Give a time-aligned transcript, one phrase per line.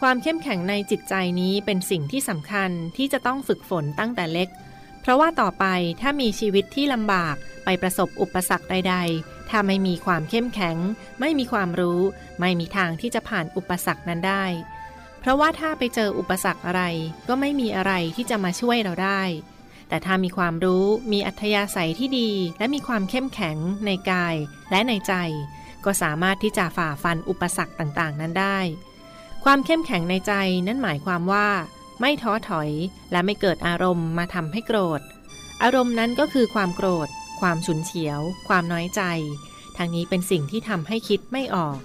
[0.00, 4.48] ความเข้มแข็งในจิตใจนี้เป็นสิ่งที่สำคัญที่จะต้องฝึกฝนตั้งแต่เล็ก
[5.00, 5.64] เพราะว่าต่อไป
[6.00, 7.34] ถ้ามีชีวิตที่ลำบาก
[7.64, 10.76] ไปประสบอุปสรรคใด ๆ ถ้าไม่มีความเข้มแข็ง
[11.20, 12.00] ไม่มีความรู้
[12.40, 14.44] ไม่มีทางที่จะผ่านอุปสรรคนั้นได้
[15.20, 16.82] เพราะว่าถ้าไปเจออุปสรรคอะไร
[17.28, 19.22] ก็ไม่มีอะไรที่จะมาช่วยเราได้
[19.88, 24.34] แต่ถ้ามีความรู้มีอัธยาศัยที่ดี และมีความเข้มแข็งในกาย
[24.70, 25.14] และในใจ
[25.84, 28.58] ก็สามารถที่จะฝ่าฟันอุปสรรคต่างๆ นั้นได้
[29.44, 30.32] ความเข้มแข็งในใจ
[30.66, 31.48] นั่นหมายความว่า
[32.00, 32.70] ไม่ท้อถอย
[33.12, 35.00] และไม่เกิดอารมณ์มาทำให้โกรธ
[35.62, 37.08] อารมณ์นั้นก็คือความโกรธ
[37.40, 39.02] ความฉุนเฉียว ความน้อยใจ
[39.76, 41.78] ทางนี้เป็นสิ่งที่ทำให้คิดไม่ออก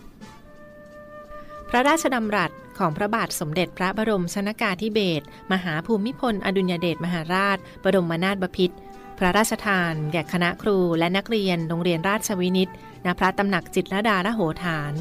[1.69, 8.75] พระราชดำรัสของพระบาทสมเด็จพระบรมชนากาธิเบศรมหาภูมิพล อดุลยเดชมหาราช บรมนาถบพิตร
[9.17, 12.69] พระราชทาน แก่คณะครูและนักเรียนโรงเรียนราชวินิต
[13.05, 14.93] ณพระตำหนักจิตรดาละโหฐาน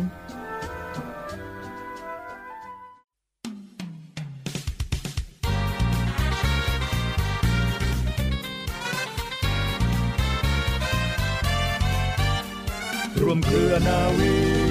[13.33, 14.62] วมเครือนาวี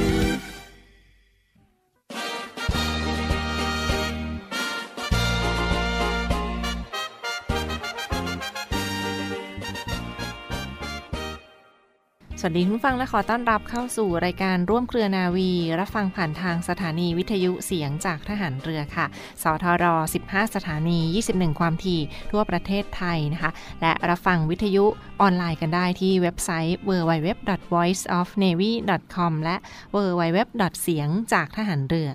[12.44, 19.06] สวัสดีคุณฟังและขอต้อนรับเข้าสู่รายการร่วมเครือนาวี รับฟังผ่านทางสถานีวิทยุเสียงจากทหารเรือค่ะ
[19.44, 19.86] สทร
[20.24, 21.00] 15 สถานี
[21.32, 24.86] 21 ความถี่ทั่วประเทศไทยนะคะ และรับฟังวิทยุ
[25.22, 29.56] ออนไลน์กันได้ที่เว็บไซต์ www.voiceofnavy.com และ
[29.96, 30.38] www.
[30.82, 32.10] เสียงจากทหารเรือ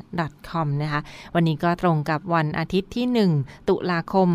[0.50, 1.00] .com นะคะ
[1.34, 3.06] วันนี้ก็ตรงกับวันอาทิตย์ที่
[3.40, 4.28] 1 ตุลาคม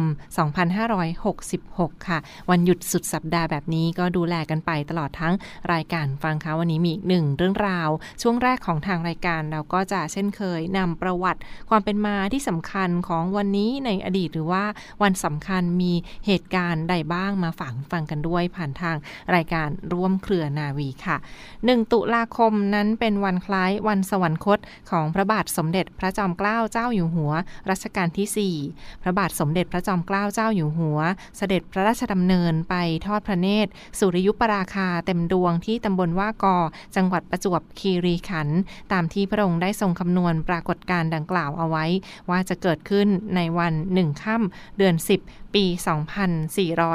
[1.21, 2.19] 2566 ค่ะ
[2.49, 5.35] วันหยุดสุดสัปดาห์แบบนี้ก็ดูแลกันไปตลอดทั้ง
[5.71, 7.89] รายายการฟังคะวันนี้มีอีกหนึ่งเรื่องราว
[8.21, 14.63] ช่วงแรกของทางรายการเราก็จะเช่นเคยนำประวัติความเป็นมาที่สำคัญของวันนี้ในอดีตหรือว่า
[15.03, 15.93] วันสำคัญมี
[16.25, 18.95] เหตุการณ์ใดบ้างมาฝังฟังกันด้วย ผ่านทาง
[19.35, 21.17] รายการร่วมเครือนาวีค่ะ
[21.55, 24.59] 1 ตุลาคมนั้นเป็นวันคล้ายวันสวรรคต
[24.91, 27.31] ของพระบาทสมเด็จพระจอมเกล้าเจ้าอยู่หัว
[27.69, 30.99] รัชกาลที่ 4 พระบาทสมเด็จพระจอมเกล้าเจ้าอยู่หัว
[31.37, 32.75] เสด็จพระราชดำเนินไป
[33.05, 36.57] ทอดพระเนตรสุริยุปราคาเต็มดวงที่ตำบลว่ากอ
[36.95, 38.59] จังหวัดประจวบคีรีขันธ์
[38.91, 41.85] ตามที่พระองค์ได้ทรงคำนวณปรากฏการดังกล่าวเอาไว้
[42.29, 44.95] ว่าจะเกิดขึ้นในวันหนึ่งค่ำเดือน
[45.25, 45.65] 10 ปี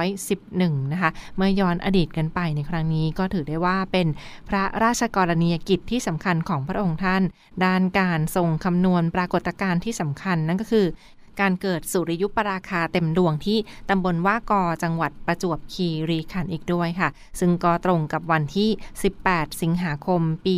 [0.06, 4.06] 2411 นะคะ เมื่อย้อนอดีตกันไปในครั้งนี้ก็ถือได้ว่าเป็น
[4.48, 7.22] พระราชกรณียกิจที่สำคัญของพระองค์ท่าน
[7.64, 10.86] ด้านการทรงคำนวณปรากฏการณ์ที่สำคัญนั่นก็คือ
[11.40, 13.58] การเกิดสุริยุปราคาเต็มดวงที่
[13.90, 17.08] ตำบลว่ากอจังหวัดประจวบคีรีขันธ์อีกด้วยค่ะ
[17.40, 18.70] ซึ่งก็ตรงกับวันที่
[19.14, 20.56] 18 สิงหาคมปี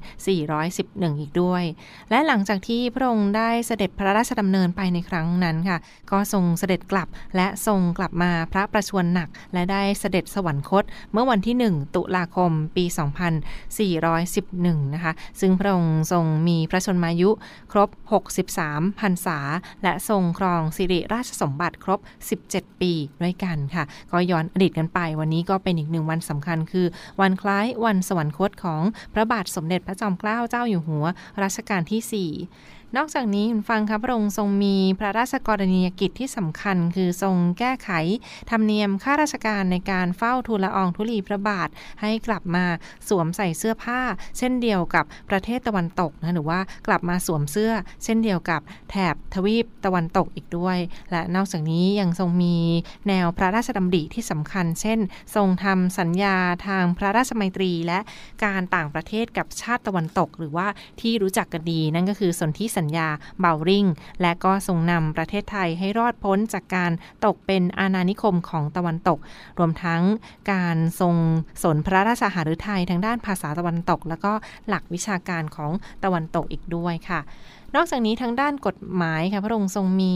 [0.00, 1.64] 2411 อีกด้วย
[2.10, 5.78] และหลังจากที่พระองค์ได้เสด็จพระราชดำเนินไปในครั้งนั้นค่ะ
[6.10, 12.84] ก็ทรงเสด็จกลับและทรงกลับมาพระประชวรหนัก และได้เสด็จสวรรคต เมื่อวันที่ 1 ตุลาคมปี
[13.68, 17.30] 2411 นะคะ ซึ่งพระองค์ทรงมีพระชนมายุ
[17.72, 17.90] ครบ
[18.44, 19.38] 63 พรรษา
[19.82, 22.00] และทรงครองสิริราชสมบัติครบ
[22.40, 26.86] 17 ปีด้วยกันค่ะ ก็ย้อนอดีตกันไป วันนี้ก็เป็นอีกหนึ่งวันสำคัญคือ
[27.20, 28.82] วันคล้ายวันสวรรคตของ
[29.14, 31.04] พระบาทสมเด็จพระจอมเกล้าเจ้าอยู่หัว
[31.42, 37.90] รัชกาลที่ 4 นอกจากนี้คุณฟังครับพระองค์ทรงมีพระราชกรณียกิจที่สำคัญ คือทรงแก้ไข
[38.50, 41.68] ธรรมเนียมข้าราชการในการเฝ้าทูลละอองธุลีพระบาท
[42.00, 42.64] ให้กลับมา
[43.08, 44.00] สวมใส่เสื้อผ้า
[44.38, 47.72] เช่นเดียวกับประเทศตะวันตกนะหรือว่ากลับมาสวมเสื้อ
[48.04, 48.60] เช่นเดียวกับ
[48.90, 50.78] แถบทวีปตะวันตกอีกด้วย
[51.10, 52.56] และนอกจากนี้ยังทรงมี
[53.08, 54.98] แนวพระราชดำริที่สำคัญ เช่น
[55.34, 56.36] ทรงทำสัญญา
[56.66, 57.98] ทางพระราชมัยตรีและ
[58.44, 60.66] การต่างประเทศกับชาติตะวันตก หรือว่า
[61.00, 63.08] ที่รู้จักกันดีนั่นก็คือสนธิสัญญา
[63.40, 63.86] เบาริง
[64.22, 66.92] และก็ทรงนำประเทศไทยให้รอดพ้นจากการ
[67.24, 69.18] ตกเป็นอาณานิคมของตะวันตก
[69.58, 70.02] รวมทั้ง
[70.52, 71.14] การทรง
[71.62, 74.32] สนพระราชาหฤทัยทางด้านภาษาตะวันตก และก็
[74.68, 75.70] หลักวิชาการของ
[76.04, 77.20] ตะวันตกอีกด้วยค่ะ
[77.74, 80.14] นอกจากนี้ทั้งด้านกฎหมายค่ะพระองค์ทรงมี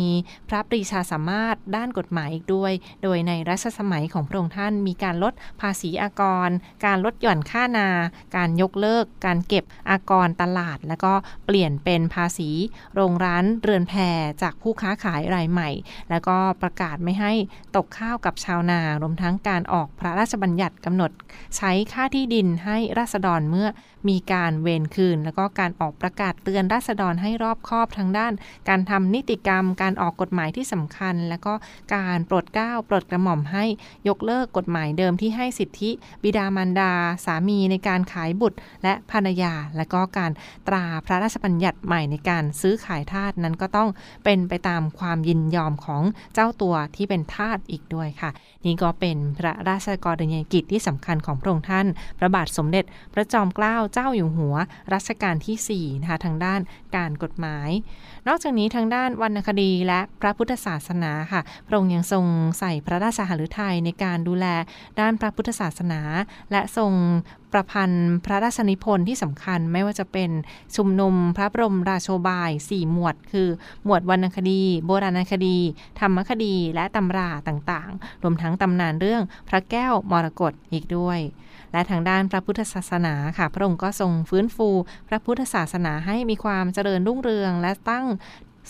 [0.48, 2.72] พระปรีชาสามารถด้านกฎหมายอีกด้วย
[3.02, 6.50] โดยในรัชสมัยของพระองค์ท่านมีการลดภาษีอากร
[6.86, 7.88] การลดหย่อนค่านา
[8.36, 11.12] การยกเลิก การเก็บอากรตลาด แล้วก็
[11.46, 12.50] เปลี่ยนเป็นภาษี
[12.94, 13.94] โรงร้านเรือนแพ
[14.42, 15.70] จากผู้ค้าขายรายใหม่
[16.10, 17.32] แล้วก็ประกาศไม่ให้
[17.76, 21.10] ตกข้าวกับชาวนารวมทั้งการออกพระราชบัญญัติกำหนด
[21.56, 23.68] ใช้ค่าที่ดินให้ราษฎรเมื่อ
[24.08, 28.32] มีการเวรคืน แล้วก็การออกประกาศเตือนราษฎรให้รอบคอบทางด้าน
[28.68, 31.52] การทำนิติกรรม การออกกฎหมายที่สำคัญ แล้วก็
[31.94, 33.64] การโปรดเกล้าโปรดกระหม่อมให้
[34.08, 35.90] ยกเลิกกฎหมายเดิมที่ให้สิทธิ
[36.22, 36.92] บิดามารดา
[37.24, 40.32] สามีในการขายบุตรและภรรยา และก็การ
[40.68, 43.88] ตราพระราชบัญญัติใหม่ในการซื้อขายทาสนั้นก็ต้อง
[44.24, 46.02] เป็นไปตามความยินยอมของ
[46.34, 48.30] เจ้าตัวที่เป็นทาสอีกด้วยค่ะ
[48.66, 51.86] นี่ก็เป็นพระราชกรณียกิจที่สำคัญของพระองค์ท่าน
[52.18, 52.84] พระบาทสมเด็จ
[53.14, 54.56] พระจอมเกล้าเจ้าอยู่หัว
[54.94, 56.60] รัชกาลที่4นะคะทางด้าน
[56.96, 57.70] การกฎหมาย
[58.28, 62.24] นอกจากนี้ทางด้านวรรณคดีและพระพุทธศาสนาค่ะ พระองค์ยังทรง
[62.58, 64.46] ใส่พระราชหฤทัยในการดูแล
[65.00, 66.00] ด้านพระพุทธศาสนา
[66.50, 66.92] และทรง
[67.54, 70.30] ประพันธ์พระราชนิพนธ์ที่สำคัญไม่ว่าจะเป็น
[70.76, 73.48] ชุมนุมพระบรมราโชบาย 4 หมวด คือ
[73.84, 75.58] หมวดวรรณคดี โบราณคดี
[76.00, 81.20] ธรรมคดี และตำราต่างๆ รวมทั้งตำนานเรื่องพระแก้วมรกตอีกด้วย
[81.72, 84.68] และทางด้านพระพุทธศาสนาค่ะ พระองค์ก็ทรงฟื้นฟู
[85.08, 88.06] พระพุทธศาสนาให้มีความเจริญรุ่งเรือง และตั้ง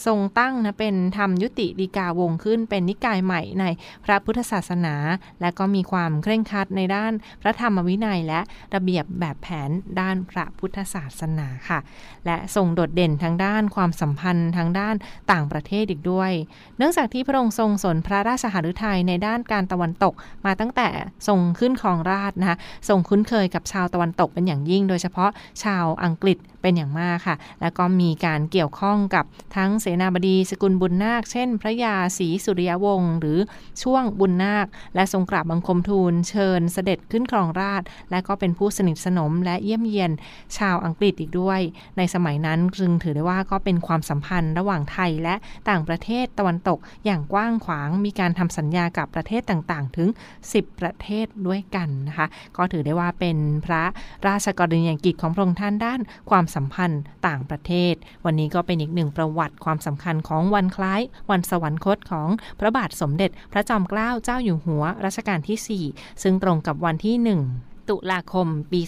[0.07, 3.65] ทรงตั้งนะเป็นธรรมยุติดีกาวงขึ้น เป็นนิกายใหม่ใน
[4.05, 4.95] พระพุทธศาสนา
[5.41, 7.13] และก็มีความเคร่งครัดในด้าน
[7.43, 8.41] พระธรรมวินัย และ
[8.75, 9.71] ระเบียบแบบแผน
[10.01, 11.79] ด้านพระพุทธศาสนาค่ะ
[12.27, 14.95] และทรงโดดเด่นทางด้านความสัมพันธ์ทางด้าน
[15.33, 16.33] ต่างประเทศอีกด้วย
[16.79, 20.15] เนื่องจากที่พระองค์ทรงสนพระราชหฤทัยในด้านการตะวันตก
[20.47, 20.89] มาตั้งแต่
[21.29, 22.57] ทรงขึ้นครองราชนะคะ
[22.89, 25.31] ทรงคุ้นเคยกับชาวตะวันตกเป็นอย่างยิ่ง โดยเฉพาะ
[25.65, 29.25] ชาวอังกฤษเป็นอย่างมากค่ะ แล้วก็มีการเกี่ยวข้องกับ
[29.57, 33.39] ทั้งเสนาบดีสกุลบุญนาค เช่น พระยาศรีสุริยวงศ์หรือ
[33.83, 40.11] ช่วงบุญนาค และทรงกราบบังคมทูล เชิญเสด็จขึ้นครองราชและก็เป็นผู้สนิทสนมและเยี่ยมเยียน
[40.59, 41.61] ชาวอังกฤษอีกด้วย
[41.97, 45.35] ในสมัยนั้นจึงถือได้ว่าก็เป็นความสัมพันธ์ระหว่างไทยและ
[45.69, 50.09] ต่างประเทศตะวันตกอย่างกว้างขวางมีการทำสัญญากับประเทศต่างๆ ถึง
[50.45, 52.27] 10 ประเทศด้วยกันนะคะ
[52.57, 53.37] ก็ถือได้ว่าเป็น
[53.67, 53.83] พระ
[54.27, 56.01] ราชกรณียกิจของพระองค์ท่านด้าน
[56.31, 57.95] ความสัมพันธ์ต่างประเทศ
[58.25, 61.01] วันนี้ก็เป็นอีกหนึ่งประวัติความความสำคัญของวันคล้าย
[61.31, 62.29] วันสวรรคตของ
[62.61, 67.17] พระบาทสมเด็จ พระจอมเกล้าเจ้าอยู่หัวรัชกาลที่ 4 ซึ่งตรงกับวันที่
[67.53, 68.81] 1 ตุลาคมปี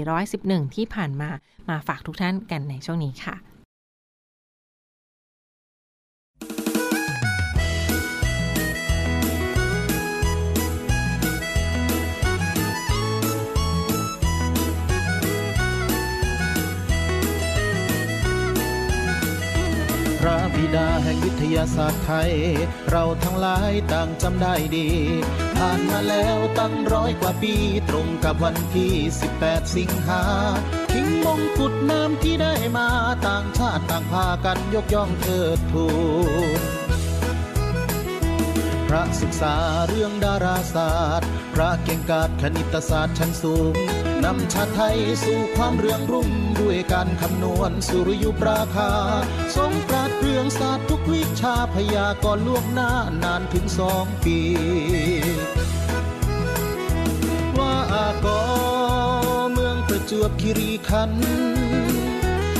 [0.00, 1.30] 2411 ที่ผ่านมา
[1.68, 3.36] มาฝากทุกท่านกันในช่วงนี้ค่ะ
[20.58, 22.32] บิดาแห่งวิทยาศาสตร์ไทย
[22.90, 24.88] เราทั้งหลายต่างจำได้ดี
[25.56, 27.54] ผ่านมาแล้วตั้งร้อยกว่าปี
[27.88, 28.92] ตรงกับวันที่
[29.34, 30.22] 18 สิงหา
[30.92, 32.88] คิงมงกุฎน้ำที่ได้มา
[33.26, 35.86] ต่างชาติต่างพากันยกย่องเทิดทู
[36.58, 36.60] น
[38.88, 39.56] พระศึกษา
[39.88, 43.76] เรื่องดาราศาสตร์ พระเก่งกาจคณิตศาสตร์ชั้นสูง
[44.24, 46.28] นำชาติไทยสู่ความเรืองรุ่ง
[46.60, 48.90] ด้วยการคำนวณสุริยุปราคา
[49.56, 52.90] ทรงปราดเรื่องศาสตร์ทุกวิชาพยากรณ์ล่วงหน้า
[53.22, 54.38] นานถึงสองปี
[57.58, 58.42] ว่าอากอ
[59.52, 61.22] เมืองประจวบคีรีขันธ์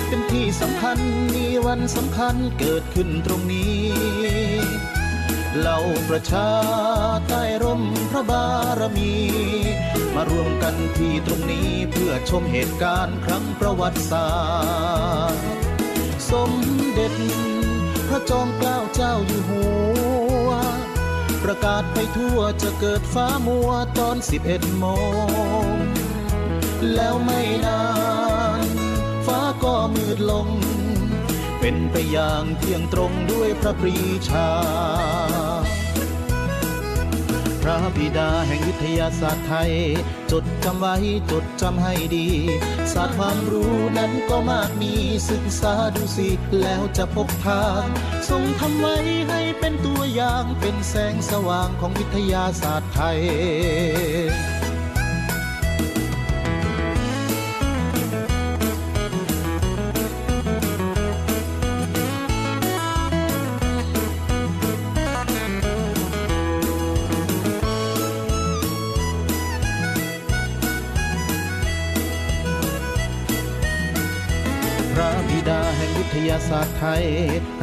[0.06, 0.98] เป็นที่สำคัญ
[1.34, 4.97] มีวันสำคัญเกิดขึ้นตรงนี้
[5.56, 5.78] เหล่า
[6.08, 6.50] ประชา
[7.28, 8.46] ใต้ร่มพระบา
[8.78, 9.14] รมี
[10.14, 14.28] มารวมกันที่ตรงนี้เพื่อชมเหตุการณ์ครั้งประวัติศา
[15.28, 15.44] สตร์
[16.30, 16.52] สม
[16.92, 17.14] เด็จ
[18.08, 19.64] พระจอมเกล้าเจ้าอยู่หั
[20.46, 20.50] ว
[21.44, 24.86] ประกาศไปทั่วจะเกิดฟ้ามัวตอน 11โม
[25.64, 25.74] ง
[26.94, 27.82] แล้วไม่นา
[28.60, 28.62] น
[29.26, 30.48] ฟ้าก็มืดลง
[31.60, 33.96] เป็นไปอย่างเที่ยงตรงด้วยพระปรี
[34.28, 34.50] ชา
[37.68, 39.72] ระบิดาแห่งวิทยาศาสตร์ไทย
[40.30, 40.96] จดจำไว้
[41.30, 42.28] จดจำให้ดี
[42.92, 44.92] ศาสตร์ความรู้นั้นก็มากมี
[45.30, 46.28] ศึกษาดูสิ
[46.62, 47.84] แล้วจะพบทาง
[48.28, 48.96] ทรงทำไว้
[49.28, 53.20] ให้เป็นตัวอย่างเป็นแสงสว่างของวิทยาศาสตร์ไทย
[76.50, 77.04] ศาสตร์ไทย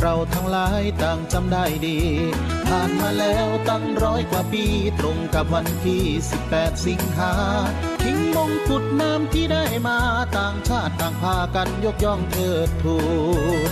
[0.01, 1.99] เราทั้งหลายต่างจำได้ดี
[2.67, 4.65] ผ่านมาแล้วตั้งร้อยกว่าปี
[4.99, 6.03] ตรงกับวันที่
[6.43, 7.33] 18 สิงหา
[8.03, 9.99] ทิ้งมงกุฎน้ำที่ได้มา
[10.37, 12.97] ต่างชาติต่างพากันยกย่องเทิดทู
[13.69, 13.71] น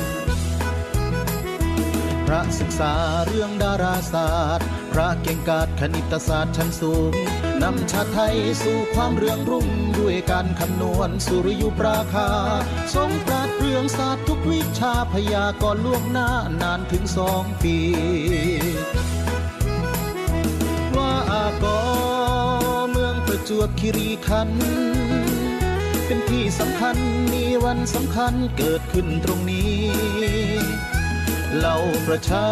[2.28, 2.94] พระศึกษา
[3.28, 7.14] เรื่องดาราศาสตร์ พระเก่งกาจคณิตศาสตร์ชั้นสูง
[7.62, 9.68] นำชาติไทยสู่ความเรืองรุ่ง
[10.00, 12.30] ด้วยการคำนวณสุริยุปราคา
[12.96, 16.30] ทรงปราดเปรื่องศาสตร์ทุกวิชาพยากรณ์ล่วงหน้า
[16.62, 17.78] นานถึงสองปี
[20.96, 21.80] ว่าอากอ
[22.90, 24.64] เมืองประจวบคีรีขันธ์
[26.06, 26.98] เป็นที่สำคัญ
[27.34, 29.78] มีวันสำคัญเกิดขึ้นตรงนี้
[31.58, 32.48] เหล่าประชา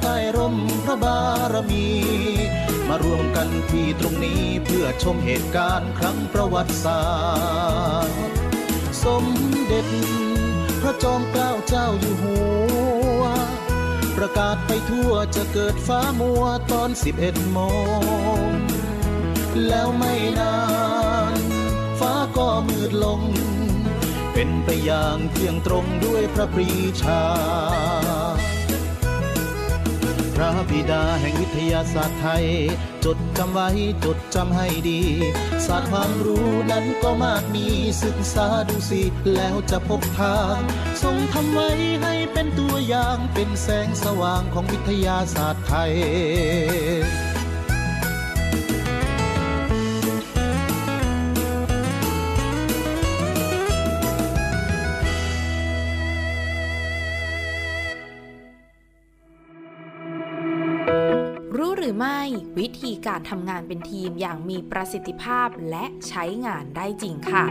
[0.00, 1.20] ใต้ร่มพระบา
[1.52, 1.86] รมี
[2.88, 7.02] มารวมกันที่ตรงนี้เพื่อชมเหตุการณ์ครั้งประวัติศา
[8.00, 8.18] สตร์
[9.04, 9.24] สม
[9.64, 9.86] เด็จ
[10.80, 12.38] พระจอมเกล้าเจ้าอยู่หั
[13.20, 13.22] ว
[14.16, 16.90] ประกาศไปทั่วจะเกิดฟ้ามัวตอน
[17.20, 17.58] 11โม
[18.40, 18.46] ง
[19.68, 20.58] แล้วไม่นา
[21.32, 21.34] น
[22.00, 23.20] ฟ้าก็มืดลง
[24.32, 26.68] เป็นไปอย่างเที่ยงตรงด้วยพระปรี
[27.02, 27.22] ชา
[30.40, 32.46] ระบิดาแห่งวิทยาศาสตร์ไทย
[33.04, 33.68] จดจำไว้
[34.04, 35.00] จดจำให้ดี
[35.66, 37.66] ศาสตร์ความรู้นั้นก็มากมี
[38.04, 39.02] ศึกษาดูสิ
[39.34, 40.58] แล้วจะพบทาง
[41.02, 41.70] ทรงทำไว้
[42.02, 45.92] ให้เป็นตัวอย่างเป็นแสงสว่างของวิทยาศาสตร์ไทย
[61.56, 62.20] รู้หรือไม่
[62.58, 67.44] วิธีการทำงานเป็นทีมอย่างมีประสิทธิภาพและใช้งานได้จริงค่ะ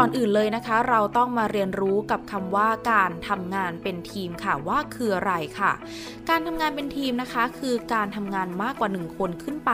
[0.00, 5.72] ก่อนอื่นเลยนะคะ เราต้องมาเรียนรู้กับคำว่าการทำงานเป็นทีมค่ะว่าคืออะไรค่ะ
[6.30, 9.72] การทำงานเป็นทีมนะคะ คือการทำงานมากกว่า 1 คนขึ้นไป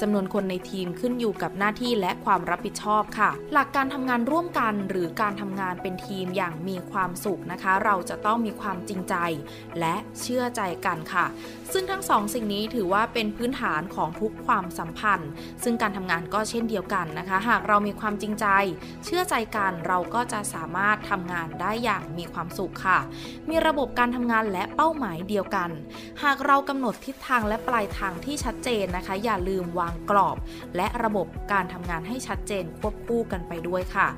[0.00, 9.14] จำนวนคนในทีมขึ้นอยู่กับหน้าที่และความรับผิดชอบค่ะ หลักการทำงานร่วมกันหรือการทำงานเป็นทีมอย่างมีความสุขนะคะ เราจะต้องมีความจริงใจ
[9.80, 11.26] และเชื่อใจกันค่ะ
[11.72, 15.30] ซึ่งทั้งสองสิ่งนี้ถือว่าเป็นพื้นฐานของทุกความสัมพันธ์
[15.64, 18.46] ซึ่งการทำงานก็เช่นเดียวกันนะคะ หากเรามีความจริงใจ
[19.04, 22.98] เชื่อใจกัน เราก็จะสามารถทำงานได้อย่างมีความสุขค่ะ
[23.50, 25.70] มีระบบการทำงานและเป้าหมายเดียวกัน
[26.22, 30.36] หากเรากำหนดทิศทางและปลายทางที่ชัดเจนนะคะ อย่าลืมวางกรอบ
[30.76, 34.08] และระบบการทำงานให้ชัดเจนควบคู่กันไปด้วยค่ะ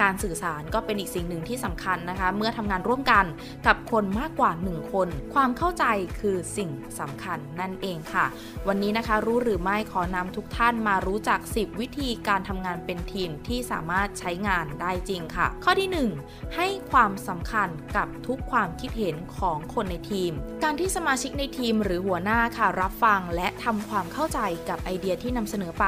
[0.00, 3.24] การสื่อสารก็เป็นอีกสิ่งหนึ่งที่สำคัญนะคะ เมื่อทำงานร่วมกัน
[3.66, 5.84] กับคนมากกว่า 1 คน ความเข้าใจ
[6.20, 6.70] คือสิ่ง
[7.00, 8.26] สำคัญนั่นเองค่ะ
[8.68, 20.32] วันนี้นะคะรู้หรือไม่ขอนำทุกท่านมารู้จัก 10 วิธีการทำงานเป็นทีมที่สามารถใช้งานได้จริงค่ะ ข้อที่ 1 ให้ความสำคัญกับทุกความคิดเห็นของคนในทีม
[20.64, 25.86] การที่สมาชิกในทีมหรือหัวหน้าค่ะรับฟังและทำความเข้าใจกับไอเดียที่นำเสนอไป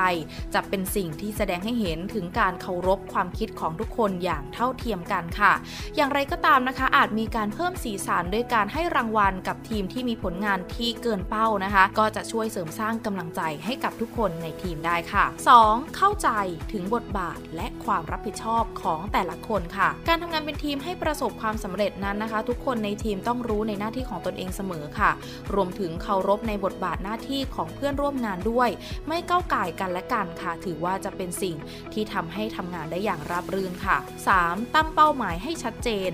[0.54, 5.52] จะเป็นสิ่งที่แสดงให้เห็นถึงการเคารพความคิดของทุกคนอย่างเท่าเทียมกันค่ะ
[5.96, 15.24] อย่างไรก็ตามนะคะ อาจมีการเพิ่มสีสันด้วยการให้รางวัลกับทีมที่มีผลงานที่เกินเป้านะคะ ก็จะช่วยเสริมสร้างกำลังใจให้กับทุกคนในทีมได้ค่ะ
[15.60, 15.96] 2.
[15.96, 16.28] เข้าใจ
[16.72, 25.10] ถึงบทบาทและความรับผิดชอบของแต่ละคนค่ะ การทำงานเป็นทีมให้ประสบความสำเร็จนั้นนะคะ ทุกคนในทีมต้องรู้ในหน้าที่ของตนเองเสมอค่ะ
[25.54, 28.68] รวมถึงเคารพในบทบาทหน้าที่ของเพื่อนร่วมงานด้วย
[29.08, 31.56] ไม่ก้าวไก่กันและกันค่ะ ถือว่าจะเป็นสิ่ง
[31.92, 33.96] ที่ทำให้ทำงานได้อย่างราบรื่นค่ะ
[34.36, 34.74] 3.
[34.74, 36.10] ตั้งเป้าหมายให้ชัดเจน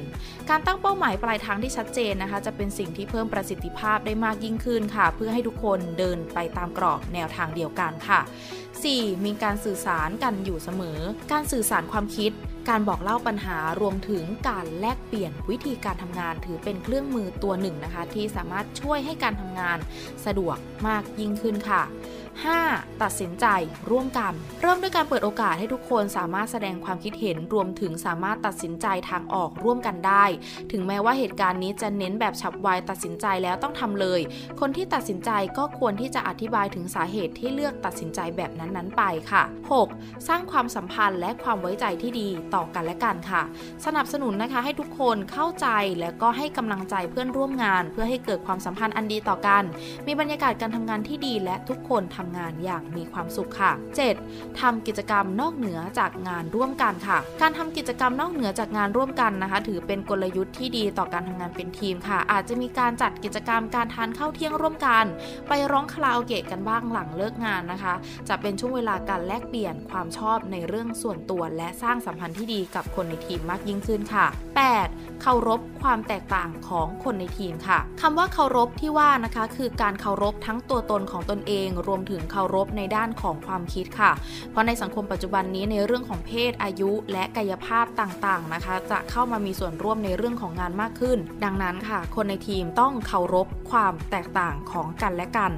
[0.50, 8.20] การตั้งเป้าหมายปลายทางที่ชัดเจนนะคะ จะเป็นสิ่งที่เพิ่มประสิทธิภาพได้มากยิ่งขึ้นค่ะ เพื่อให้ทุกคนเดินไปตามกรอบแนวทางเดียวกันค่ะ
[8.78, 9.24] 4.
[9.24, 11.00] มีการสื่อสารกันอยู่เสมอ
[11.32, 12.32] การสื่อสารความคิด
[12.68, 19.78] การบอกเล่าปัญหารวมถึงการแลกเปลี่ยนวิธีการทำงานถือเป็นเครื่องมือตัวหนึ่งนะคะ ที่สามารถช่วยให้การทำงาน
[20.26, 21.82] สะดวกมากยิ่งขึ้นค่ะ
[22.44, 23.00] 5.
[23.02, 23.47] ตัดสินใจ
[23.90, 30.25] ร่วมกัน เริ่มด้วยการเปิดโอกาสให้ทุกคนสามารถแสดงความคิดเห็นรวมถึงสามารถตัดสินใจทางออกร่วมกันได้
[30.73, 34.20] ถึงแม้ว่าเหตุการณ์นี้จะเน้นแบบฉับไวตัดสินใจแล้วต้องทำเลย
[34.61, 39.42] คนที่ตัดสินใจก็ควรที่จะอธิบายถึงสาเหตุที่เลือกตัดสินใจแบบนั้นๆไปค่ะ
[39.85, 40.28] 6.
[40.28, 43.42] สร้างความสัมพันธ์และความไว้ใจที่ดีต่อกันและกันค่ะ
[43.87, 45.68] สนับสนุนนะคะให้ทุกคนเข้าใจ
[46.00, 49.62] และก็ให้กำลังใจเพื่อนร่วมงาน เพื่อให้เกิดความสัมพันธ์อันดีต่อกัน
[50.06, 53.72] มีบรรยากาศการทำงานที่ดีและทุกคนทำำงานอย่างมีความสุขค่ะ
[54.16, 54.60] 7.
[54.60, 65.04] ทำกิจกรรมนอกเหนือจากงานร่วมกันค่ะ การทำกิจกรรมนอกเหนือจากงานร่วมกันนะคะ ถือเป็นกลยุทธ์ที่ดีต่อการทำงานเป็นทีมค่ะ อาจจะมีการจัดกิจกรรมการทานข้าวเที่ยงร่วมกัน
[65.49, 67.94] ไปร้องคาราโอเกะกันบ้างหลังเลิกงานนะคะ
[68.28, 74.26] จะเป็นช่วงเวลาการแลกเปลี่ยนความชอบในเรื่องส่วนตัวและสร้างสัมพันธ์ที่ดีกับคนในทีมมากยิ่งขึ้นค่ะ
[74.68, 75.00] 8.
[75.22, 84.12] เคารพความแตกต่างของคนในทีมค่ะคำว่าเคารพที่ว่านะคะคือการเคารพทั้งตัวตนของตนเอง รวมถึงเคารพในด้านของความคิดค่ะ
[84.50, 95.52] เพราะในสังคมปัจจุบันนี้ในเรื่องของเพศอายุ และกายภาพต่างๆนะคะ จะเข้ามามีส่วนร่วมในเรื่องของงานมากขึ้น ดังนั้นค่ะ คนในทีมต้องเคารพความแตกต่างของกันและกัน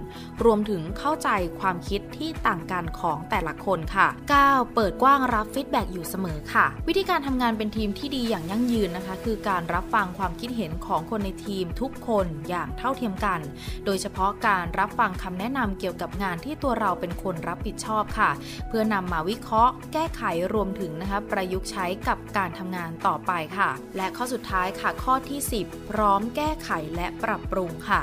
[0.45, 1.29] รวมถึงเข้าใจ
[1.61, 4.09] ความคิดที่ต่างกันของแต่ละคนค่ะ
[4.43, 4.75] 9.
[4.75, 13.41] เปิดกว้างรับ feedback อยู่เสมอค่ะ วิธีการทำงานเป็นทีมที่ดีอย่างยั่งยืนนะคะ คือการการับฟังความคิดเห็นของคนในทีมทุกคนอย่างเท่าเทียมกัน
[13.85, 18.31] โดยเฉพาะการรับฟังคำแนะนำเกี่ยวกับงานที่ตัวเราเป็นคนรับผิดชอบค่ะ
[18.69, 20.23] เพื่อนำมาวิเคราะห์ แก้ไข
[20.55, 28.01] รวมถึงนะคะประยุกต์ใช้กับการทำงานต่อไปค่ะ และข้อสุดท้ายค่ะข้อที่ 10 พร้อมแก้ไขและปรับปรุงค่ะ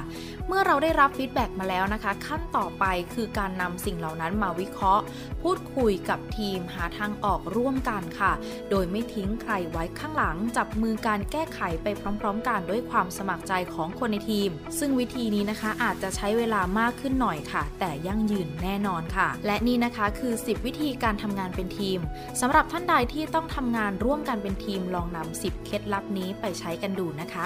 [0.47, 5.03] เมื่อเราได้รับ feedback มาแล้วนะคะ ขั้นต่อไปคือการนำสิ่งเหล่านั้นมาวิเคราะห์
[5.43, 8.31] พูดคุยกับทีมหาทางออกร่วมกันค่ะ
[8.69, 11.87] โดยไม่ทิ้งใครไว้ข้างหลังจับมือการแก้ก้ไขไป
[12.21, 21.99] พร้อม ๆ กันด้วยความสมัครใจของคนในทีม ซึ่งวิธีนี้นะคะอาจจะใช้เวลามากขึ้นหน่อยค่ะ แต่ยั่งยืนแน่นอนค่ะ และนี่นะคะคือ 10 วิธีการทำงานเป็นทีม
[22.41, 27.45] สำหรับท่านใดที่ต้องทำงานร่วมกันเป็นทีมลองนำ10 เคล็ดลับนี้ไปใช้กันดูนะคะ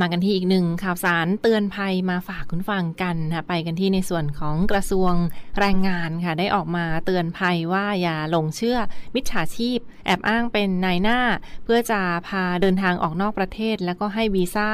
[0.00, 5.12] มากันที่อีกหนึ่งข่าวสารเตือนภัยมาฝากคุณฟังกันนะไปกันที่ในส่วนของกระทรวง
[5.58, 8.78] แรงงานค่ะได้ออกมาเตือนภัยว่าอย่าหลงเชื่อ
[9.14, 11.20] มิจฉาชีพ แอบอ้างเป็นนายหน้า
[11.64, 14.68] เพื่อจะพาเดินทางออกนอกประเทศ แล้วก็ให้วีซ่า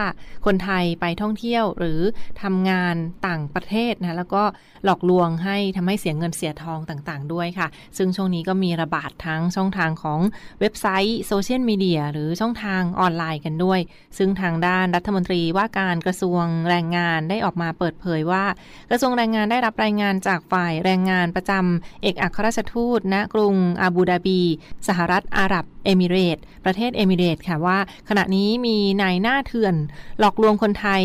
[0.46, 2.00] คนไทยไปท่องเที่ยว หรือ
[2.42, 2.94] ทำงาน
[3.26, 4.42] ต่างประเทศนะแล้วก็
[4.84, 10.20] หลอกลวงให้ทำให้เสียเงินเสียทองต่างๆ ด้วยค่ะ ซึ่งช่วงนี้ก็มีระบาดทั้งช่องทางของ
[10.60, 13.80] เว็บไซต์โซเชียลมีเดียหรือช่องทางออนไลน์กันด้วย
[14.18, 18.44] ซึ่งทางด้านรัฐมนตรีว่าการกระทรวงแรงงานได้ออกมาเปิดเผยว่า
[18.90, 24.40] กระทรวงแรงงานได้รับรายงานจากฝ่ายแรงงานประจำเอกอัครราชทูตณกรุงอาบูดาบี
[24.88, 29.74] สหรัฐอาหรับเอมิเรต ประเทศเอมิเรตค่ะว่า ขณะนี้มีนายหน้าเถื่อน
[30.18, 31.02] หลอกลวงคนไทย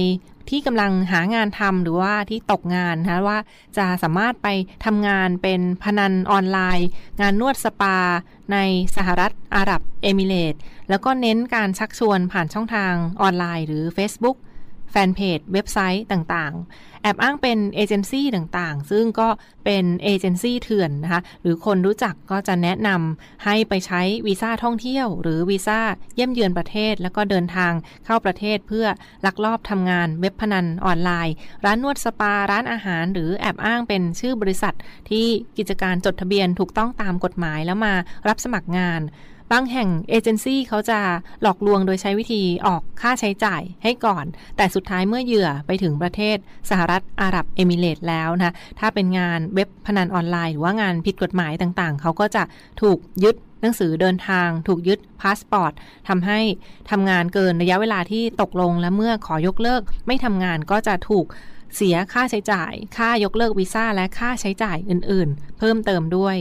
[0.49, 3.39] ที่กำลังหางานทำหรือว่าที่ตกงานนะคะว่า
[3.77, 4.47] จะสามารถไป
[4.85, 6.87] ทำงานเป็นพนันออนไลน์
[7.21, 7.97] งานนวดสปา
[8.53, 8.57] ใน
[8.95, 10.55] สหรัฐอาหรับเอมิเรต
[10.89, 14.37] แล้วก็เน้นการชักชวนผ่านช่องทางออนไลน์ หรือ Facebook
[14.95, 19.27] ฟนเพจเว็บไซต์ต่างๆ แอบอ้างเป็นเอเจนซี่ต่างๆ ซึ่งก็
[19.65, 25.79] เป็นเอเจนซี่เถื่อนนะคะ หรือคนรู้จักก็จะแนะนำให้ไปใช้วีซ่าท่องเที่ยว หรือวีซ่า
[26.15, 27.73] เยี่ยมเยือนประเทศ แล้วก็เดินทาง
[28.05, 28.87] เข้าประเทศเพื่อ
[29.25, 34.73] ลักลอบทำงานเว็บพนันออนไลน์ ร้านนวดสปาร้านอาหาร หรือแอบอ้างเป็นชื่อบริษัท
[35.09, 35.25] ที่
[35.57, 37.93] กิจการจดทะเบียนถูกต้องตามกฎหมายแล้วมา
[38.27, 39.01] รับสมัครงาน
[39.51, 40.99] บางแห่งเอเจนซี่เขาจะ
[41.41, 44.25] หลอกลวงโดยใช้วิธีออกค่าใช้จ่ายให้ก่อน
[44.57, 46.37] แต่สุดท้ายเมื่อเหยื่อไปถึงประเทศ
[46.69, 52.43] สหรัฐอาหรับเอมิเรต์แล้วนะถ้าเป็นงานเว็บพนันออนไลน์หรือว่างานผิดกฎหมายต่างๆ เขาก็จะ
[52.81, 55.73] ถูกยึดหนังสือเดินทางถูกยึดพาสปอร์ต
[56.07, 56.39] ทำให้
[56.91, 61.25] ทำงานเกินระยะเวลาที่ตกลงและเมื่อขอยกเลิก ไม่ทำงานก็จะถูก
[61.75, 66.37] เสียค่าใช้จ่าย ค่ายกเลิกวีซ่าและค่าใช้จ่ายอื่น ๆ เพิ่มเติมด้วย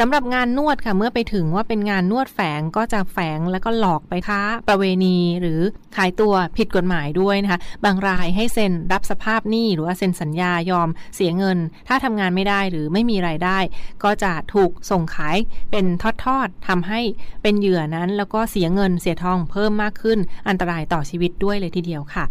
[0.00, 5.60] สำหรับงานนวดค่ะเมื่อไปถึงว่าเป็นงานนวดแฝงก็จะแฝงแล้วก็หลอกไปค้าประเวณีหรือ
[5.96, 11.58] ขายตัวผิดกฎหมายด้วยนะคะบางรายให้เซ็นรับสภาพหนี้หรือว่าเซ็นสัญญายอมเสียเงิน
[11.88, 13.58] ถ้าทำงานไม่ได้หรือไม่มีรายได้
[14.04, 15.36] ก็จะถูกส่งขาย
[15.70, 15.86] เป็น
[16.24, 17.00] ทอดๆทำให้
[17.42, 22.24] เป็นเหยื่อนั้น แล้วก็เสียเงินเสียทองเพิ่มมากขึ้นอันตรายต่อชีวิตด้วยเลยทีเดียวค่ะ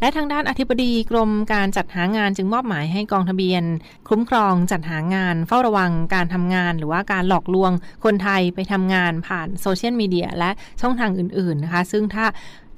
[0.00, 3.62] และทางด้านอธิบดีกรมการจัดหางานจึงมอบหมายให้กองทะเบียน
[4.08, 7.72] คุ้มครองจัดหางานเฝ้าระวังการทำงาน หรือว่าการหลอกลวง
[8.04, 12.24] คนไทยไปทำงานผ่านโซเชียลมีเดียและช่องทางอื่นๆนะคะ ซึ่งถ้า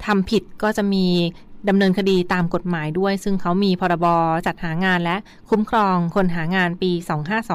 [0.05, 1.07] ทำผิดก็จะมี
[1.69, 4.05] ดำเนินคดีตามกฎหมายด้วย ซึ่งเขามีพรบ
[4.45, 5.17] จัดหางานและ
[5.49, 6.91] คุ้มครองคนหางานปี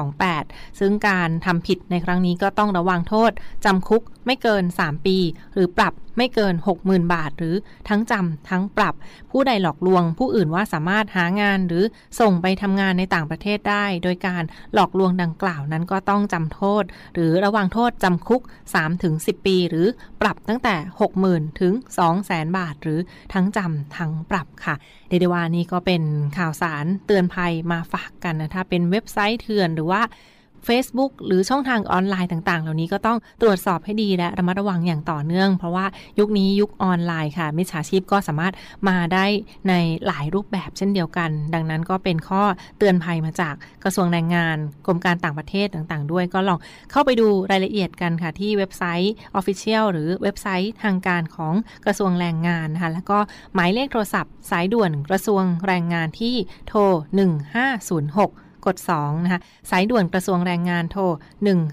[0.07, 3.31] 2528 ซึ่งการทำผิดในครั้งนี้ก็ต้องระวังโทษ
[3.65, 5.17] จำคุกไม่เกิน 3 ปี
[5.53, 7.55] หรือปรับ ไม่เกิน 60,000 บาท หรือ
[7.89, 8.95] ทั้งจำทั้งปรับ
[9.31, 11.83] ผู้ใดหลอกลวง ผู้อื่นว่าสามารถหางานหรือ
[12.19, 18.41] ส่งไปทำงานในต่างประเทศได้ โดยการหลอกลวงดังกล่าวนั้นก็ต้องจำโทษ หรือระวังโทษจำคุก
[18.93, 19.87] 3-10 ปี หรือ
[20.21, 20.75] ปรับตั้งแต่
[21.21, 21.73] 60,000 ถึง
[22.15, 22.99] 200,000 บาท หรือ
[23.33, 24.75] ทั้งจำทั้งปรับค่ะ
[25.09, 26.03] เดี๋ยววันนี้ก็เป็น
[26.37, 30.01] ข่าวสารเตือนภัยมาฝากกันนะถ้าเป็นเว็บไซต์เถื่อนหรือว่า
[30.67, 35.85] Facebook หรือช่องทางออนไลน์ต่าง ๆ เหล่านี้ก็ต้องตรวจสอบให้ดีและระมัดระวังอย่างต่อเนื่อง เพราะว่า
[36.19, 38.53] ยุคนี้ยุคออนไลน์ค่ะ มิจฉาชีพก็สามารถ
[38.89, 39.25] มาได้
[39.69, 39.73] ใน
[40.07, 42.43] หลายรูปแบบเช่นเดียวกัน ดังนั้นก็เป็นข้อ
[42.77, 46.59] เตือนภัยมาจากกระทรวงแรงงานกรมการต่างประเทศต่าง ๆ ด้วยก็ลอง
[46.91, 51.53] เข้าไปดูรายละเอียดกันค่ะ ที่เว็บไซต์ Official หรือเว็บไซต์ทางการของ
[51.85, 53.19] กระทรวงแรงงานนะคะแล้วก็
[53.53, 56.35] หมายเลขโทรศัพท์ สายด่วนกระทรวงแรงงานที่
[56.67, 56.79] โทร
[57.45, 61.03] 1506 กด2นะคะสายด่วนกระทรวงแรงงานโทร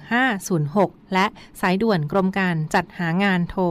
[0.02, 1.26] 1506 และ
[1.60, 3.70] สายด่วนกรมการจัดหางานโทร 1694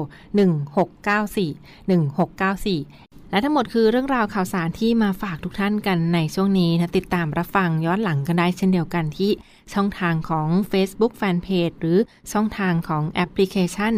[1.90, 9.32] 1694และทั้งหมดคือเรื่องราวข่าวสารที่มาฝากทุกท่านกันในช่วงนี้นะติดตามรับฟังย้อนหลังกันได้เช่นเดียวกันที่
[9.74, 11.98] ช่องทางของ Facebook Fanpage หรือ
[12.32, 13.94] ช่องทางของแอปพลิเคชัน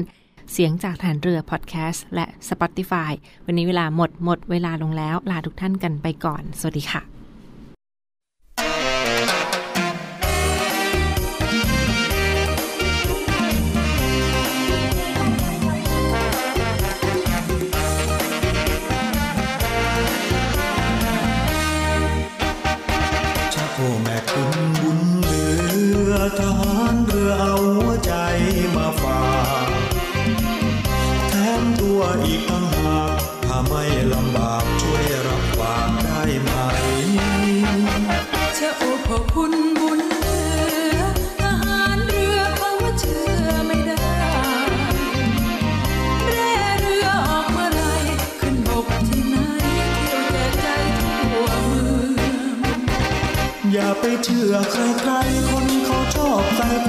[0.51, 3.11] เสียงจากฐานเรือพอดแคสต์และ Spotify
[3.45, 7.12] วันนี้เวลาหมดหมดเวลาลงแล้ว ลาทุกท่านกันไปก่อน สวัสดีค่ะ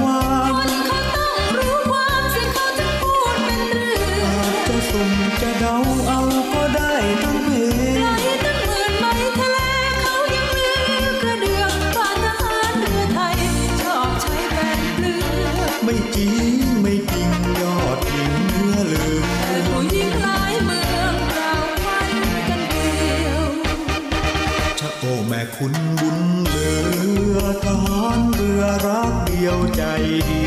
[0.03, 0.24] อ
[29.75, 29.81] ใจ
[30.25, 30.44] เดี